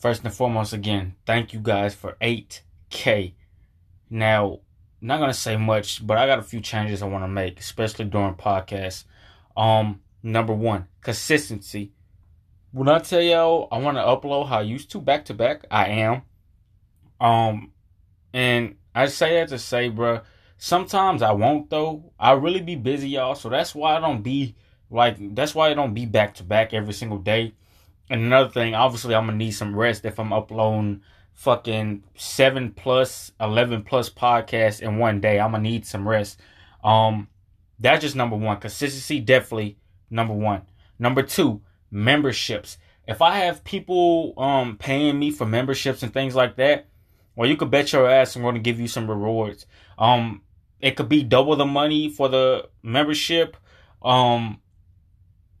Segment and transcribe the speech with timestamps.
[0.00, 3.34] first and foremost, again, thank you guys for 8K.
[4.08, 4.60] Now,
[5.00, 8.06] not gonna say much, but I got a few changes I want to make, especially
[8.06, 9.04] during podcasts.
[9.56, 11.92] Um, number one, consistency.
[12.72, 15.64] When I tell y'all I want to upload how I used to back to back,
[15.70, 16.22] I am.
[17.20, 17.72] Um,
[18.32, 20.22] and I say that to say, bruh,
[20.56, 22.12] sometimes I won't though.
[22.18, 23.34] I really be busy, y'all.
[23.34, 24.54] So that's why I don't be
[24.90, 25.16] like.
[25.34, 27.54] That's why I don't be back to back every single day.
[28.10, 33.32] And another thing, obviously, I'm gonna need some rest if I'm uploading fucking seven plus,
[33.40, 35.38] eleven plus podcasts in one day.
[35.38, 36.40] I'm gonna need some rest.
[36.82, 37.28] Um,
[37.78, 38.58] that's just number one.
[38.58, 39.78] Consistency, definitely
[40.10, 40.62] number one.
[40.98, 42.78] Number two, memberships.
[43.06, 46.88] If I have people um paying me for memberships and things like that,
[47.36, 49.66] well, you could bet your ass I'm to give you some rewards.
[49.98, 50.42] Um,
[50.80, 53.56] it could be double the money for the membership.
[54.02, 54.60] Um,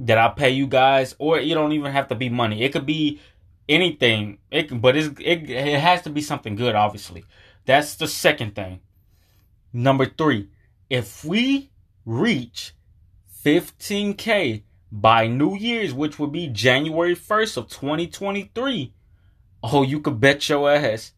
[0.00, 2.62] that I pay you guys, or you don't even have to be money.
[2.62, 3.20] It could be
[3.68, 4.38] anything.
[4.50, 6.74] It but it it has to be something good.
[6.74, 7.24] Obviously,
[7.64, 8.80] that's the second thing.
[9.72, 10.48] Number three,
[10.88, 11.70] if we
[12.06, 12.74] reach
[13.44, 18.92] 15k by New Year's, which would be January 1st of 2023,
[19.62, 21.12] oh, you could bet your ass.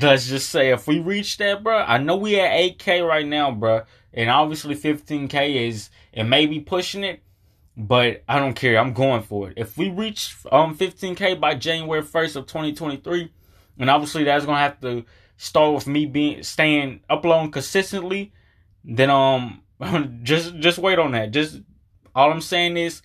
[0.00, 1.78] Let's just say if we reach that, bro.
[1.78, 7.04] I know we at 8k right now, bro, and obviously 15k is and maybe pushing
[7.04, 7.22] it
[7.76, 8.78] but I don't care.
[8.78, 9.54] I'm going for it.
[9.56, 13.32] If we reach um 15k by January 1st of 2023,
[13.78, 15.04] and obviously that's gonna have to
[15.36, 18.32] start with me being staying uploading consistently,
[18.84, 19.62] then um
[20.22, 21.30] just just wait on that.
[21.30, 21.60] Just
[22.14, 23.02] all I'm saying is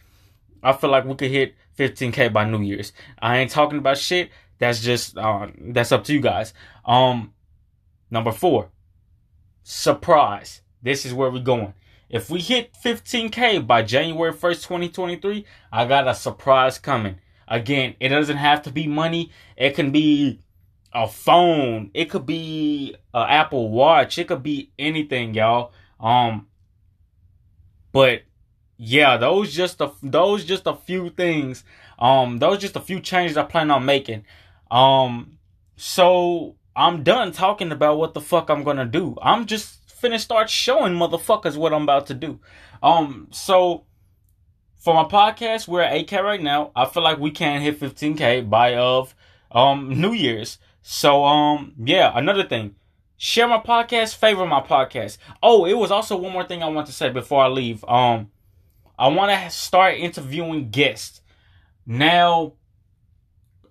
[0.62, 2.92] I feel like we could hit 15k by New Year's.
[3.22, 4.32] I ain't talking about shit.
[4.60, 6.54] That's just uh, that's up to you guys.
[6.86, 7.34] Um
[8.10, 8.70] number 4.
[9.64, 10.62] Surprise.
[10.82, 11.74] This is where we're going.
[12.10, 17.18] If we hit 15K by January 1st, 2023, I got a surprise coming.
[17.48, 19.32] Again, it doesn't have to be money.
[19.56, 20.40] It can be
[20.94, 21.92] a phone.
[21.94, 24.18] It could be an Apple Watch.
[24.18, 25.72] It could be anything, y'all.
[26.00, 26.48] Um,
[27.92, 28.24] but
[28.78, 31.64] yeah, those just a those just a few things.
[32.00, 34.26] Um, those just a few changes I plan on making.
[34.70, 35.40] Um,
[35.76, 39.16] so I'm done talking about what the fuck I'm gonna do.
[39.22, 42.40] I'm just finna start showing motherfuckers what I'm about to do.
[42.82, 43.86] Um, so
[44.78, 46.72] for my podcast, we're at 8K right now.
[46.76, 49.14] I feel like we can hit 15K by of
[49.52, 50.60] um New Year's.
[50.82, 52.76] So um yeah, another thing.
[53.18, 55.18] Share my podcast, favor my podcast.
[55.42, 57.84] Oh, it was also one more thing I want to say before I leave.
[57.86, 58.32] Um
[59.00, 61.22] I want to start interviewing guests.
[61.86, 62.54] Now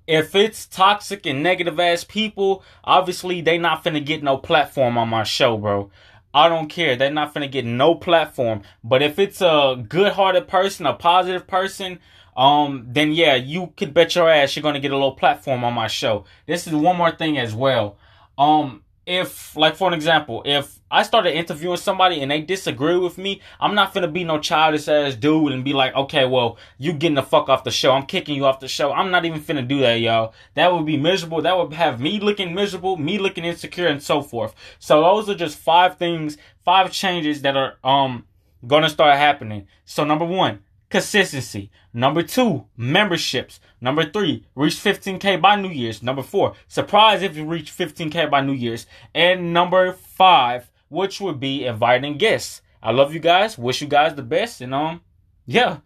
[0.06, 5.08] if it's toxic and negative ass people, obviously they not finna get no platform on
[5.08, 5.90] my show, bro.
[6.36, 6.96] I don't care.
[6.96, 8.60] They're not gonna get no platform.
[8.84, 11.98] But if it's a good-hearted person, a positive person,
[12.36, 15.72] um, then yeah, you could bet your ass you're gonna get a little platform on
[15.72, 16.26] my show.
[16.46, 17.96] This is one more thing as well.
[18.36, 23.18] Um, if like for an example, if I started interviewing somebody and they disagree with
[23.18, 26.92] me, I'm not gonna be no childish ass dude and be like, okay, well, you
[26.92, 27.92] getting the fuck off the show.
[27.92, 28.92] I'm kicking you off the show.
[28.92, 30.34] I'm not even finna do that, y'all.
[30.54, 31.40] That would be miserable.
[31.40, 34.54] That would have me looking miserable, me looking insecure, and so forth.
[34.80, 38.26] So those are just five things, five changes that are um
[38.66, 39.68] gonna start happening.
[39.84, 41.70] So number one, consistency.
[41.92, 43.60] Number two, memberships.
[43.80, 46.02] Number three, reach 15K by New Year's.
[46.02, 48.86] Number four, surprise if you reach 15K by New Year's.
[49.14, 52.62] And number five, which would be inviting guests.
[52.82, 53.58] I love you guys.
[53.58, 54.60] Wish you guys the best.
[54.60, 55.02] And um,
[55.44, 55.78] yeah,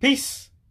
[0.00, 0.50] peace.